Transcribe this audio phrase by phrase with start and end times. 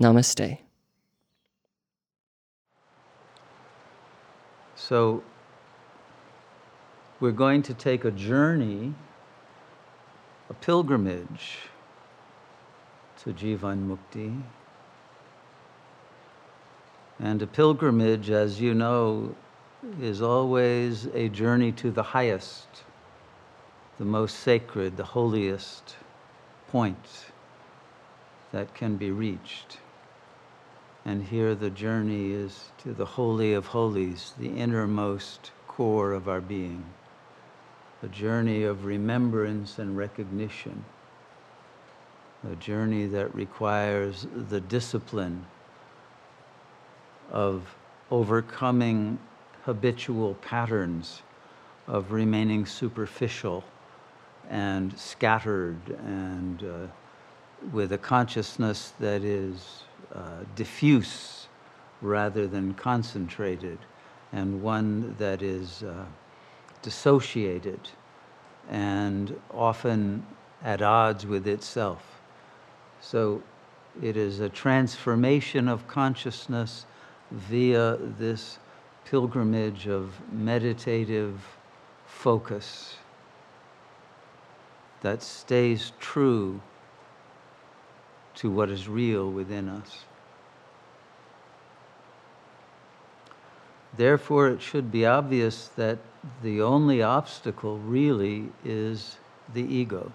[0.00, 0.58] Namaste.
[4.76, 5.24] So,
[7.18, 8.94] we're going to take a journey,
[10.48, 11.56] a pilgrimage
[13.24, 14.40] to Jivan Mukti.
[17.18, 19.34] And a pilgrimage, as you know,
[20.00, 22.68] is always a journey to the highest,
[23.98, 25.96] the most sacred, the holiest
[26.68, 27.32] point
[28.52, 29.78] that can be reached.
[31.08, 36.42] And here the journey is to the Holy of Holies, the innermost core of our
[36.42, 36.84] being,
[38.02, 40.84] a journey of remembrance and recognition,
[42.46, 45.46] a journey that requires the discipline
[47.30, 47.74] of
[48.10, 49.18] overcoming
[49.62, 51.22] habitual patterns
[51.86, 53.64] of remaining superficial
[54.50, 56.86] and scattered and uh,
[57.72, 61.48] with a consciousness that is uh, diffuse
[62.00, 63.78] rather than concentrated,
[64.32, 66.04] and one that is uh,
[66.82, 67.80] dissociated
[68.70, 70.24] and often
[70.62, 72.20] at odds with itself.
[73.00, 73.42] So
[74.02, 76.86] it is a transformation of consciousness
[77.30, 78.58] via this
[79.04, 81.40] pilgrimage of meditative
[82.06, 82.96] focus
[85.00, 86.60] that stays true
[88.38, 90.04] to what is real within us.
[93.96, 95.98] Therefore, it should be obvious that
[96.42, 99.16] the only obstacle really is
[99.54, 100.12] the ego.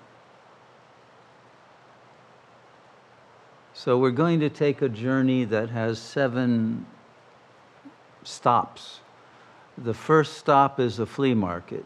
[3.74, 6.86] So, we're going to take a journey that has seven
[8.24, 9.02] stops.
[9.78, 11.84] The first stop is a flea market.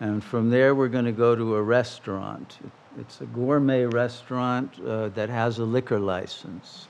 [0.00, 2.58] And from there, we're going to go to a restaurant.
[2.96, 6.86] It's a gourmet restaurant uh, that has a liquor license.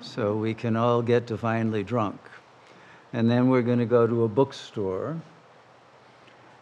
[0.00, 2.20] So we can all get divinely drunk.
[3.12, 5.20] And then we're going to go to a bookstore.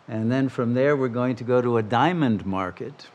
[0.09, 3.09] And then from there, we're going to go to a diamond market.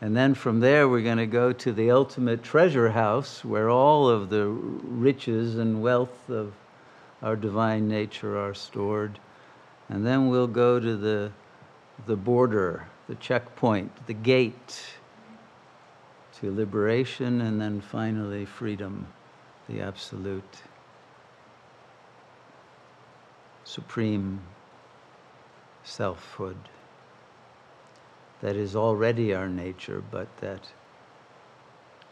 [0.00, 4.08] And then from there, we're going to go to the ultimate treasure house where all
[4.08, 6.52] of the riches and wealth of
[7.20, 9.18] our divine nature are stored.
[9.88, 11.32] And then we'll go to the,
[12.06, 14.84] the border the checkpoint, the gate
[16.40, 19.08] to liberation, and then finally freedom,
[19.68, 20.62] the absolute,
[23.64, 24.40] supreme
[25.84, 26.56] selfhood
[28.40, 30.72] that is already our nature, but that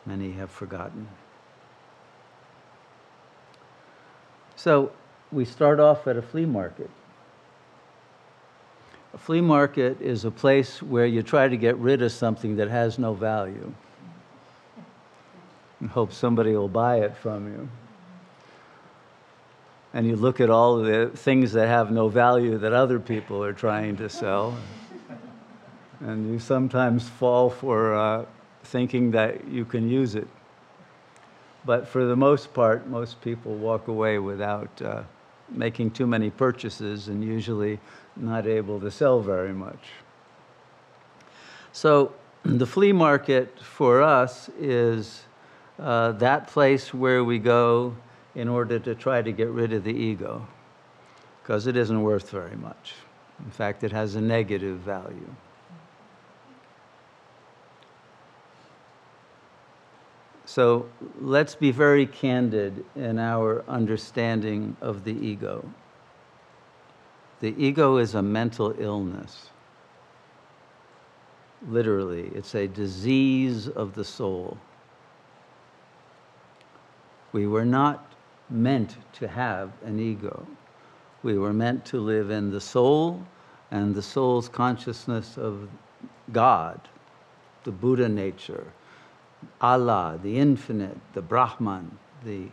[0.04, 1.08] many have forgotten.
[4.56, 4.92] So
[5.30, 6.90] we start off at a flea market.
[9.16, 12.68] A flea market is a place where you try to get rid of something that
[12.68, 13.72] has no value
[15.80, 17.66] and hope somebody will buy it from you.
[19.94, 23.54] And you look at all the things that have no value that other people are
[23.54, 24.54] trying to sell.
[26.00, 28.26] And you sometimes fall for uh,
[28.64, 30.28] thinking that you can use it.
[31.64, 35.04] But for the most part, most people walk away without uh,
[35.48, 37.80] making too many purchases and usually
[38.16, 39.90] not able to sell very much.
[41.72, 42.12] So
[42.42, 45.22] the flea market for us is
[45.78, 47.94] uh, that place where we go
[48.34, 50.46] in order to try to get rid of the ego,
[51.42, 52.94] because it isn't worth very much.
[53.44, 55.34] In fact, it has a negative value.
[60.44, 60.86] So
[61.20, 65.68] let's be very candid in our understanding of the ego.
[67.40, 69.50] The ego is a mental illness.
[71.68, 74.56] Literally, it's a disease of the soul.
[77.32, 78.12] We were not
[78.48, 80.46] meant to have an ego.
[81.22, 83.26] We were meant to live in the soul
[83.70, 85.68] and the soul's consciousness of
[86.32, 86.80] God,
[87.64, 88.72] the Buddha nature,
[89.60, 92.46] Allah, the infinite, the Brahman, the,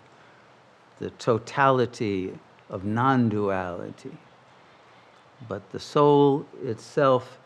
[1.00, 2.38] the totality
[2.69, 4.18] of non duality
[5.48, 7.40] but the soul itself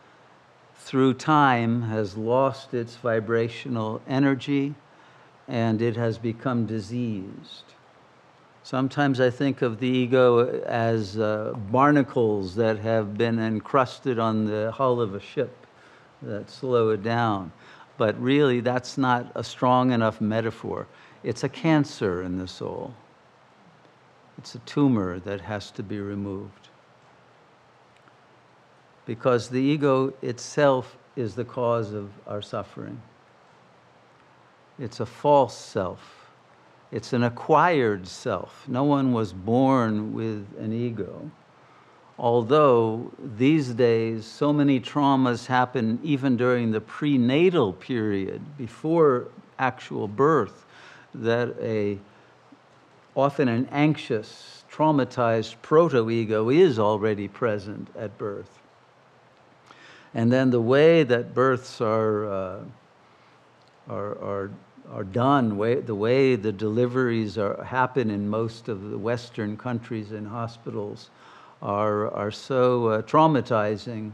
[0.76, 4.76] through time has lost its vibrational energy
[5.48, 7.64] and it has become diseased.
[8.64, 14.72] Sometimes I think of the ego as uh, barnacles that have been encrusted on the
[14.72, 15.66] hull of a ship
[16.22, 17.52] that slow it down.
[17.98, 20.88] But really, that's not a strong enough metaphor.
[21.24, 22.94] It's a cancer in the soul,
[24.38, 26.70] it's a tumor that has to be removed.
[29.08, 33.02] Because the ego itself is the cause of our suffering.
[34.78, 36.18] It's a false self
[36.92, 38.66] it's an acquired self.
[38.68, 41.30] No one was born with an ego.
[42.18, 49.28] Although these days so many traumas happen even during the prenatal period, before
[49.60, 50.66] actual birth,
[51.14, 52.00] that a
[53.16, 58.57] often an anxious, traumatized proto-ego is already present at birth.
[60.14, 62.60] And then the way that births are, uh,
[63.90, 64.52] are, are
[64.92, 70.12] are done, way, the way the deliveries are, happen in most of the Western countries
[70.12, 71.10] and hospitals
[71.62, 74.12] are, are so uh, traumatizing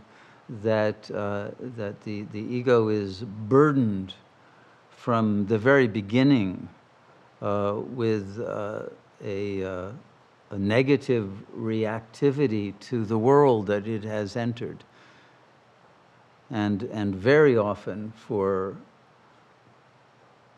[0.62, 4.14] that, uh, that the, the ego is burdened
[4.90, 6.68] from the very beginning
[7.42, 8.84] uh, with uh,
[9.24, 9.92] a, uh,
[10.52, 14.84] a negative reactivity to the world that it has entered.
[16.52, 18.76] And, and very often for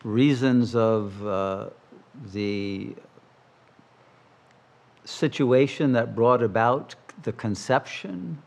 [0.03, 1.69] reasons of uh,
[2.31, 2.95] the
[5.05, 8.41] situation that brought about the conception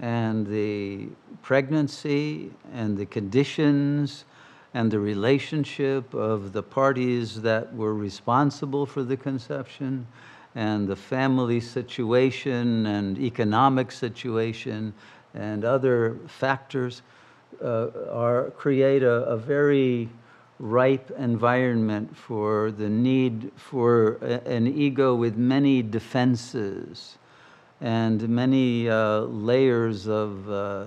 [0.00, 1.08] and the
[1.42, 4.24] pregnancy and the conditions
[4.74, 10.06] and the relationship of the parties that were responsible for the conception
[10.56, 14.92] and the family situation and economic situation
[15.34, 17.02] and other factors
[17.62, 20.08] uh, are, create a, a very
[20.58, 27.18] ripe environment for the need for a, an ego with many defenses
[27.80, 30.84] and many uh, layers of uh,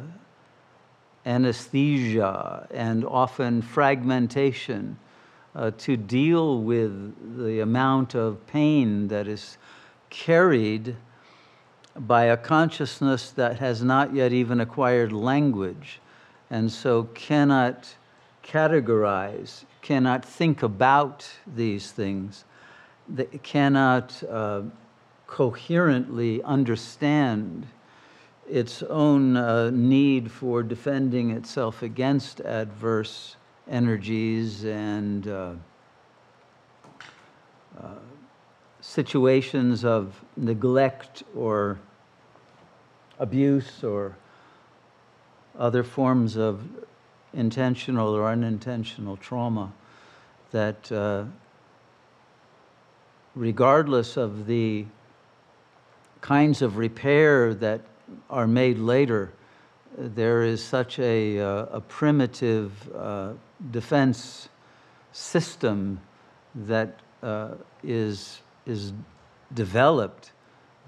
[1.25, 4.97] anesthesia and often fragmentation
[5.55, 9.57] uh, to deal with the amount of pain that is
[10.09, 10.95] carried
[11.99, 15.99] by a consciousness that has not yet even acquired language
[16.49, 17.95] and so cannot
[18.43, 22.45] categorize, cannot think about these things,
[23.09, 24.61] that cannot uh,
[25.25, 27.67] coherently understand
[28.49, 33.35] its own uh, need for defending itself against adverse
[33.69, 35.51] energies and uh,
[37.77, 37.87] uh
[38.79, 41.77] situations of neglect or
[43.19, 44.15] abuse or
[45.57, 46.63] other forms of
[47.33, 49.71] intentional or unintentional trauma
[50.51, 51.25] that uh,
[53.35, 54.85] regardless of the
[56.21, 57.81] kinds of repair that
[58.29, 59.31] are made later,
[59.97, 63.33] there is such a, uh, a primitive uh,
[63.71, 64.49] defense
[65.11, 65.99] system
[66.55, 67.49] that uh,
[67.83, 68.93] is is
[69.53, 70.31] developed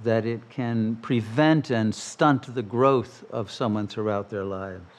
[0.04, 4.90] that it can prevent and stunt the growth of someone throughout their lives.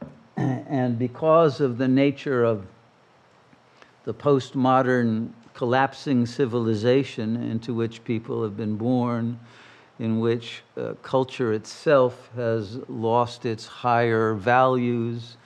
[0.36, 2.66] and because of the nature of
[4.04, 9.38] the postmodern collapsing civilization into which people have been born,
[9.98, 15.38] in which uh, culture itself has lost its higher values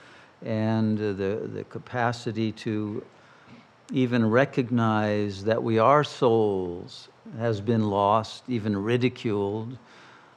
[0.43, 3.03] and uh, the, the capacity to
[3.91, 9.77] even recognize that we are souls has been lost, even ridiculed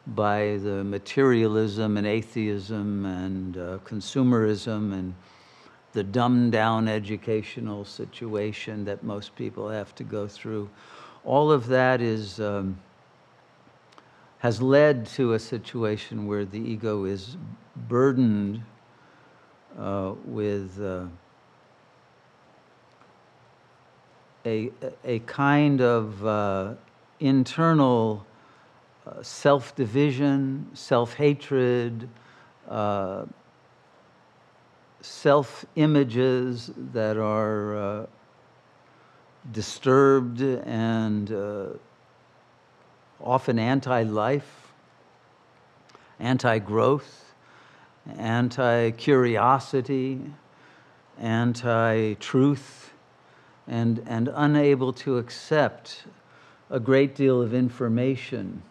[0.08, 5.14] by the materialism and atheism and uh, consumerism and
[5.92, 10.68] the dumbed down educational situation that most people have to go through.
[11.24, 12.78] All of that is, um,
[14.38, 17.36] has led to a situation where the ego is
[17.88, 18.60] burdened
[19.78, 21.06] uh, with uh,
[24.46, 24.70] a,
[25.04, 26.74] a kind of uh,
[27.20, 28.26] internal
[29.06, 32.08] uh, self division, self hatred,
[32.68, 33.24] uh,
[35.00, 38.06] self images that are uh,
[39.52, 41.66] disturbed and uh,
[43.20, 44.72] often anti life,
[46.18, 47.34] anti growth,
[48.16, 50.20] anti curiosity,
[51.18, 52.93] anti truth,
[53.66, 56.04] and, and unable to accept
[56.70, 58.62] a great deal of information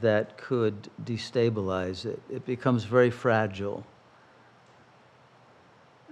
[0.00, 2.20] that could destabilize it.
[2.30, 3.84] It becomes very fragile.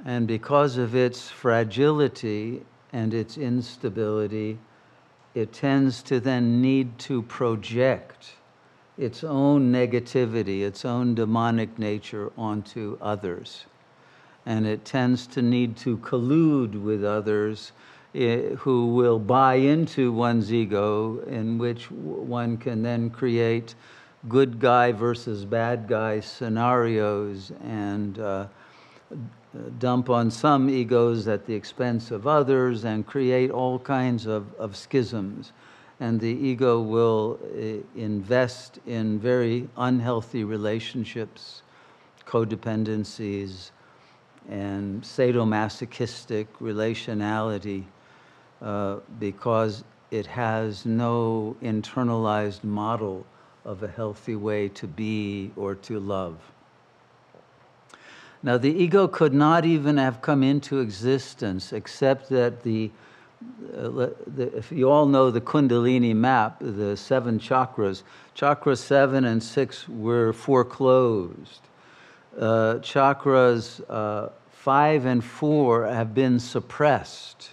[0.05, 2.63] And because of its fragility
[2.93, 4.59] and its instability,
[5.35, 8.35] it tends to then need to project
[8.99, 13.65] its own negativity, its own demonic nature onto others.
[14.45, 17.73] And it tends to need to collude with others
[18.15, 23.75] eh, who will buy into one's ego, in which one can then create
[24.29, 28.47] good guy versus bad guy scenarios and uh,
[29.79, 34.77] dump on some egos at the expense of others and create all kinds of, of
[34.77, 35.53] schisms.
[36.01, 41.63] And the ego will uh, invest in very unhealthy relationships,
[42.27, 43.71] codependencies,
[44.49, 47.85] and sadomasochistic relationality
[48.61, 53.25] uh, because it has no internalized model
[53.65, 56.39] of a healthy way to be or to love.
[58.43, 62.91] Now, the ego could not even have come into existence except that the,
[63.77, 68.03] uh, the, if you all know the Kundalini map, the seven chakras,
[68.35, 71.61] chakra seven and six were foreclosed.
[72.39, 77.51] Uh, chakras uh, five and four have been suppressed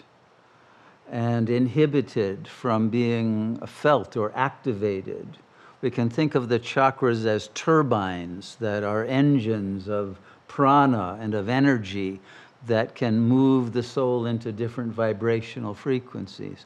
[1.12, 5.38] and inhibited from being felt or activated.
[5.82, 11.50] We can think of the chakras as turbines that are engines of prana and of
[11.50, 12.20] energy
[12.68, 16.66] that can move the soul into different vibrational frequencies.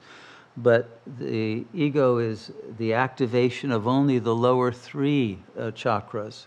[0.58, 6.46] But the ego is the activation of only the lower three uh, chakras.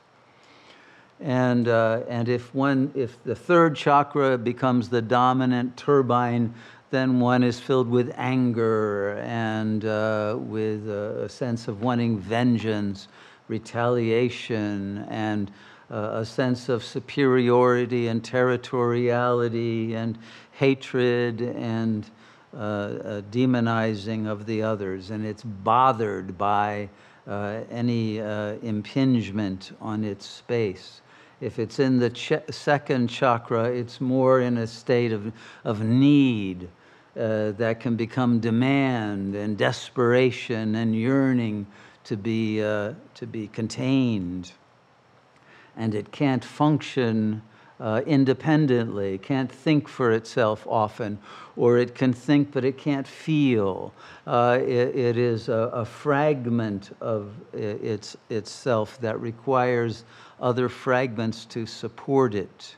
[1.20, 6.54] And, uh, and if, one, if the third chakra becomes the dominant turbine,
[6.90, 13.08] then one is filled with anger and uh, with a sense of wanting vengeance,
[13.49, 15.50] retaliation, and
[15.90, 20.18] uh, a sense of superiority and territoriality and
[20.52, 22.11] hatred and
[22.56, 25.11] uh, demonizing of the others.
[25.11, 26.88] And it's bothered by
[27.26, 31.00] uh, any uh, impingement on its space.
[31.40, 35.32] If it's in the ch- second chakra, it's more in a state of,
[35.64, 36.68] of need
[37.16, 41.66] uh, that can become demand and desperation and yearning
[42.04, 44.52] to be, uh, to be contained.
[45.76, 47.42] And it can't function
[47.80, 51.18] uh, independently, can't think for itself often,
[51.56, 53.92] or it can think but it can't feel.
[54.26, 60.04] Uh, it, it is a, a, fragment of its, itself that requires
[60.40, 62.76] other fragments to support it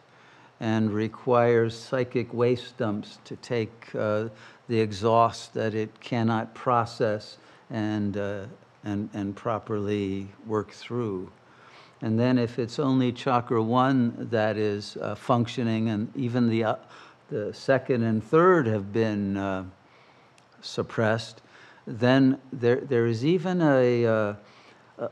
[0.61, 4.29] and requires psychic waste dumps to take uh,
[4.69, 7.39] the exhaust that it cannot process
[7.71, 8.45] and, uh,
[8.85, 11.31] and, and properly work through.
[12.01, 16.77] And then if it's only chakra one that is uh, functioning, and even the, uh,
[17.29, 19.65] the second and third have been uh,
[20.61, 21.43] suppressed,
[21.87, 24.35] then there, there is even a, uh,
[24.99, 25.11] a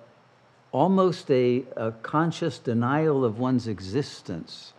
[0.70, 4.72] almost a, a, conscious denial of one's existence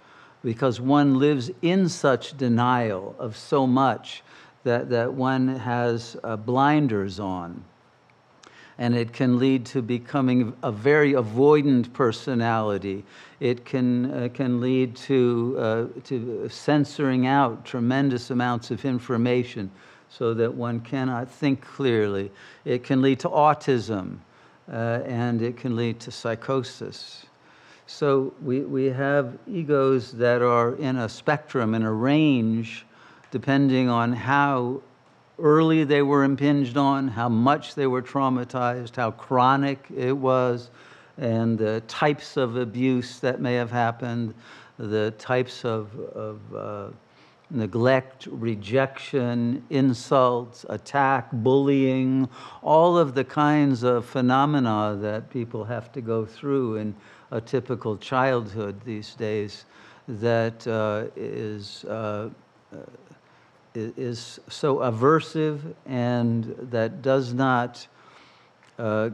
[0.44, 4.24] because one lives in such denial of so much
[4.64, 7.64] that, that one has uh, blinders on
[8.79, 13.03] and it can lead to becoming a very avoidant personality.
[13.39, 19.72] It can, uh, can lead to, uh, to censoring out tremendous amounts of information
[20.10, 22.31] so that one cannot think clearly.
[22.65, 24.17] It can lead to autism,
[24.72, 27.25] uh, and it can lead to psychosis.
[27.88, 32.86] So we, we have egos that are in a spectrum, in a range,
[33.31, 34.81] depending on how
[35.39, 40.70] early they were impinged on, how much they were traumatized, how chronic it was,
[41.17, 44.34] and the types of abuse that may have happened,
[44.77, 46.89] the types of, of uh,
[47.50, 52.27] neglect, rejection, insults, attack, bullying,
[52.62, 56.96] all of the kinds of phenomena that people have to go through in
[57.32, 59.65] a typical childhood these days
[60.08, 61.84] that uh, is.
[61.86, 62.29] Uh,
[63.77, 67.88] is so aversive and that does not
[68.79, 69.10] uh,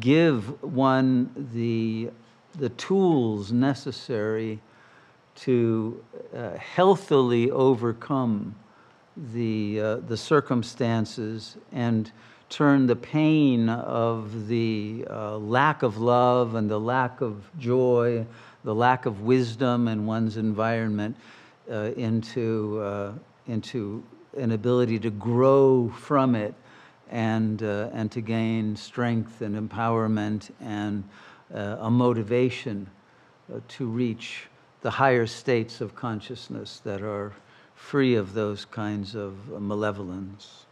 [0.00, 2.10] give one the,
[2.58, 4.60] the tools necessary
[5.34, 6.02] to
[6.34, 8.54] uh, healthily overcome
[9.32, 12.12] the, uh, the circumstances and
[12.48, 18.26] turn the pain of the uh, lack of love and the lack of joy,
[18.64, 21.16] the lack of wisdom in one's environment
[21.70, 23.12] uh, into uh,
[23.52, 24.02] into
[24.38, 26.54] an ability to grow from it
[27.10, 31.04] and, uh, and to gain strength and empowerment and
[31.54, 32.88] uh, a motivation
[33.52, 34.44] uh, to reach
[34.80, 37.32] the higher states of consciousness that are
[37.74, 40.64] free of those kinds of malevolence.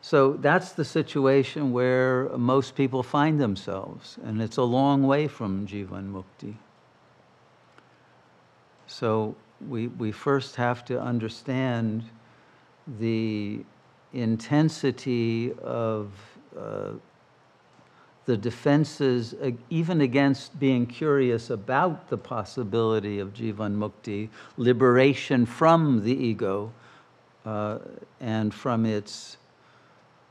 [0.00, 5.66] So that's the situation where most people find themselves, and it's a long way from
[5.66, 6.54] Jivan Mukti.
[8.86, 9.34] So
[9.68, 12.04] we, we first have to understand
[12.98, 13.64] the
[14.12, 16.12] intensity of
[16.58, 16.90] uh,
[18.26, 26.02] the defenses, uh, even against being curious about the possibility of Jivan Mukti, liberation from
[26.04, 26.72] the ego
[27.44, 27.78] uh,
[28.20, 29.36] and from its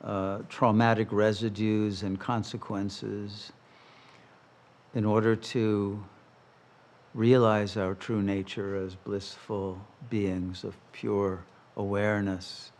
[0.03, 3.51] uh, traumatic residues and consequences,
[4.95, 6.03] in order to
[7.13, 9.79] realize our true nature as blissful
[10.09, 11.43] beings of pure
[11.77, 12.71] awareness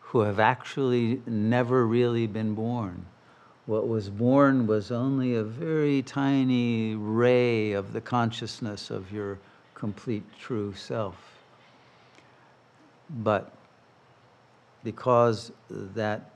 [0.00, 3.06] who have actually never really been born.
[3.66, 9.38] What was born was only a very tiny ray of the consciousness of your
[9.74, 11.16] complete true self.
[13.08, 13.52] But
[14.82, 16.30] because that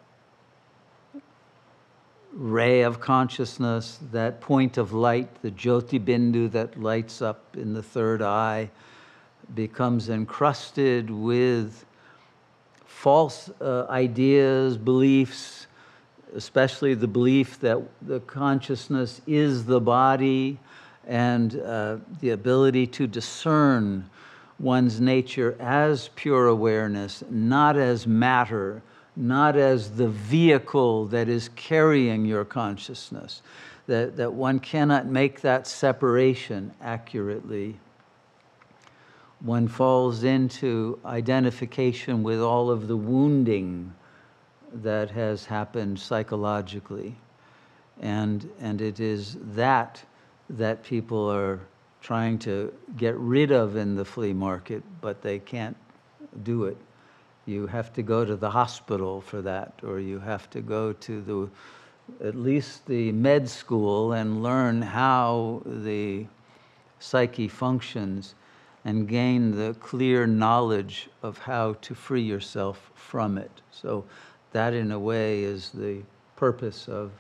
[2.35, 7.83] ray of consciousness, that point of light, the Jyoti Bindu that lights up in the
[7.83, 8.71] third eye,
[9.55, 11.85] becomes encrusted with
[12.87, 15.67] false uh, ideas, beliefs,
[16.35, 20.59] especially the belief that the consciousness is the body
[21.07, 24.09] and uh, the ability to discern
[24.59, 28.83] one's nature as pure awareness, not as matter,
[29.17, 33.43] not as the vehicle that is carrying your consciousness.
[33.87, 37.79] That, that one cannot make that separation accurately.
[39.41, 43.93] One falls into identification with all of the wounding
[44.73, 47.15] that has happened psychologically.
[48.01, 50.03] And, and it is that
[50.51, 51.61] that people are
[52.01, 55.77] trying to get rid of in the flea market, but they can't
[56.43, 56.77] do it.
[57.47, 61.21] You have to go to the hospital for that, or you have to go to
[61.21, 66.27] the, at least the med school and learn how the
[66.99, 68.35] psyche functions
[68.85, 73.61] and gain the clear knowledge of how to free yourself from it.
[73.71, 74.05] So
[74.53, 76.03] that, in a way, is the
[76.37, 77.13] purpose of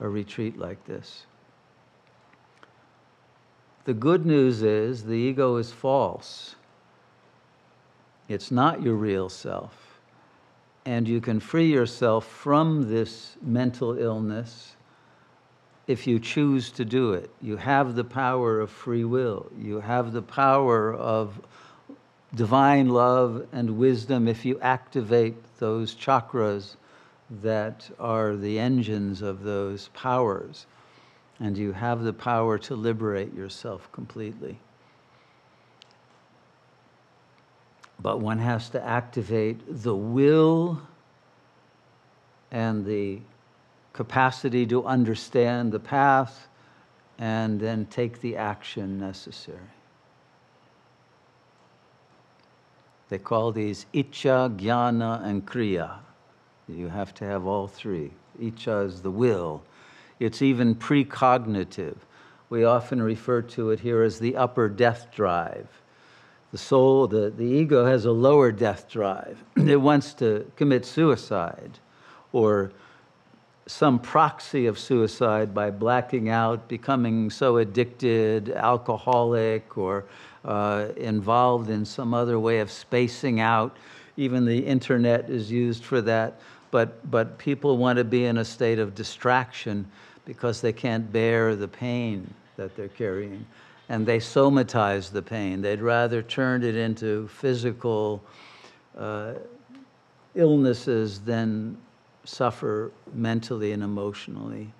[0.00, 1.26] a retreat like this.
[3.84, 6.56] The good news is the ego is false.
[8.32, 10.00] It's not your real self.
[10.86, 14.74] And you can free yourself from this mental illness
[15.86, 17.30] if you choose to do it.
[17.42, 21.40] You have the power of free will, you have the power of
[22.34, 26.76] divine love and wisdom if you activate those chakras
[27.42, 30.66] that are the engines of those powers.
[31.38, 34.58] And you have the power to liberate yourself completely.
[38.02, 40.82] But one has to activate the will
[42.50, 43.20] and the
[43.92, 46.48] capacity to understand the path
[47.18, 49.58] and then take the action necessary.
[53.08, 55.98] They call these Icha, Jnana, and Kriya.
[56.66, 58.10] You have to have all three.
[58.40, 59.62] Icha is the will,
[60.18, 61.96] it's even precognitive.
[62.48, 65.81] We often refer to it here as the upper death drive.
[66.52, 69.42] The soul, the, the ego has a lower death drive.
[69.56, 71.78] it wants to commit suicide
[72.32, 72.72] or
[73.66, 80.04] some proxy of suicide by blacking out, becoming so addicted, alcoholic, or
[80.44, 83.76] uh, involved in some other way of spacing out.
[84.16, 86.40] Even the internet is used for that.
[86.70, 89.86] But, but people want to be in a state of distraction
[90.24, 93.46] because they can't bear the pain that they're carrying.
[93.92, 95.60] And they somatize the pain.
[95.60, 98.24] They'd rather turn it into physical
[98.96, 99.34] uh,
[100.34, 101.76] illnesses than
[102.24, 104.72] suffer mentally and emotionally.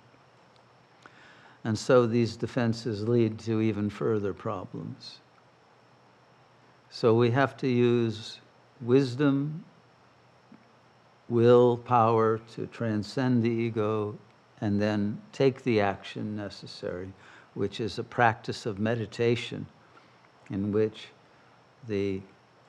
[1.63, 5.19] And so these defenses lead to even further problems.
[6.89, 8.39] So we have to use
[8.81, 9.63] wisdom,
[11.29, 14.17] will, power to transcend the ego
[14.61, 17.11] and then take the action necessary,
[17.53, 19.65] which is a practice of meditation
[20.49, 21.07] in which
[21.87, 22.21] the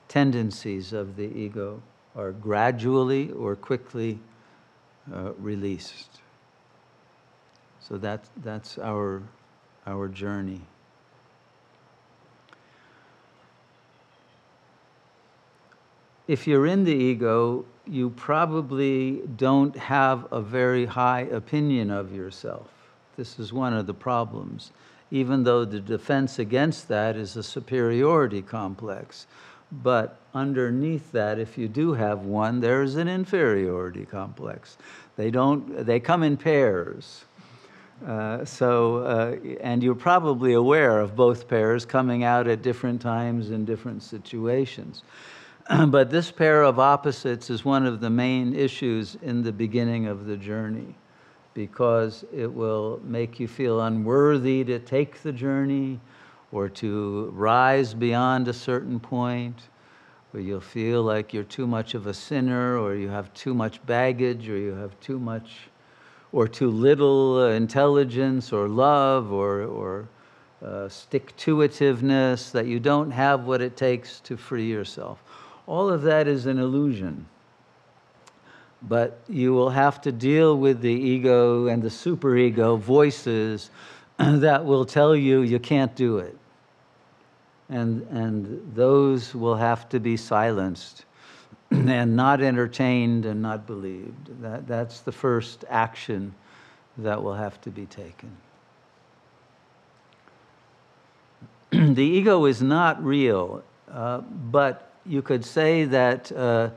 [0.07, 1.81] tendencies of the ego
[2.15, 4.19] are gradually or quickly
[5.13, 6.21] uh, released.
[7.79, 9.21] So that, that's our,
[9.85, 10.61] our journey.
[16.27, 22.67] if you're in the ego, you probably don't have a very high opinion of yourself.
[23.17, 24.71] This is one of the problems,
[25.09, 29.27] even though the defense against that is a superiority complex.
[29.71, 34.77] But underneath that, if you do have one, there's an inferiority complex.
[35.15, 37.25] They don't, they come in pairs.
[38.05, 43.51] Uh, so, uh, and you're probably aware of both pairs coming out at different times
[43.51, 45.03] in different situations.
[45.87, 50.25] but this pair of opposites is one of the main issues in the beginning of
[50.25, 50.95] the journey
[51.55, 55.99] because it will make you feel unworthy to take the journey
[56.51, 59.69] or to rise beyond a certain point,
[60.33, 63.83] or you'll feel like you're too much of a sinner, or you have too much
[63.85, 65.69] baggage, or you have too much
[66.31, 70.09] or too little intelligence or love or, or
[70.63, 75.23] uh, stick to itiveness, that you don't have what it takes to free yourself.
[75.67, 77.25] All of that is an illusion.
[78.81, 83.71] But you will have to deal with the ego and the superego voices
[84.17, 86.37] that will tell you you can't do it.
[87.69, 91.05] And, and those will have to be silenced
[91.71, 94.41] and not entertained and not believed.
[94.41, 96.35] That, that's the first action
[96.97, 98.37] that will have to be taken.
[101.71, 106.69] the ego is not real, uh, but you could say that uh,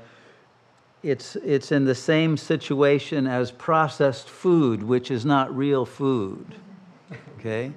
[1.03, 6.47] it's, it's in the same situation as processed food, which is not real food.
[7.39, 7.73] Okay?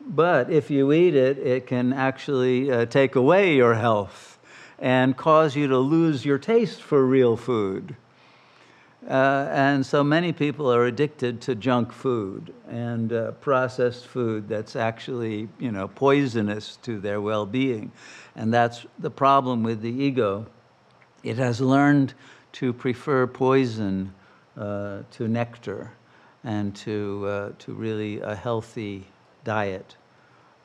[0.00, 4.38] But if you eat it, it can actually uh, take away your health
[4.78, 7.96] and cause you to lose your taste for real food.
[9.08, 14.76] Uh, and so many people are addicted to junk food and uh, processed food that's
[14.76, 17.90] actually, you know, poisonous to their well-being.
[18.36, 20.46] And that's the problem with the ego.
[21.22, 22.14] It has learned
[22.52, 24.14] to prefer poison
[24.56, 25.92] uh, to nectar
[26.44, 29.06] and to, uh, to really a healthy
[29.44, 29.96] diet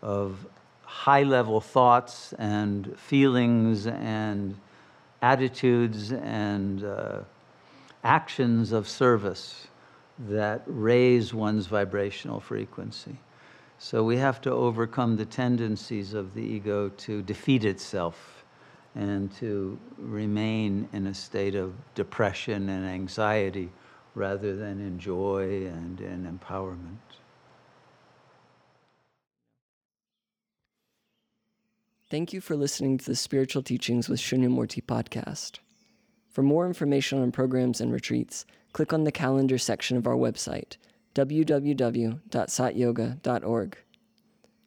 [0.01, 0.45] of
[0.83, 4.55] high level thoughts and feelings and
[5.21, 7.19] attitudes and uh,
[8.03, 9.67] actions of service
[10.19, 13.17] that raise one's vibrational frequency.
[13.77, 18.34] So we have to overcome the tendencies of the ego to defeat itself
[18.95, 23.69] and to remain in a state of depression and anxiety
[24.15, 26.95] rather than in joy and in empowerment.
[32.10, 35.58] Thank you for listening to the Spiritual Teachings with Shunyamurti podcast.
[36.29, 40.77] For more information on programs and retreats, click on the calendar section of our website,
[41.15, 43.77] www.satyoga.org.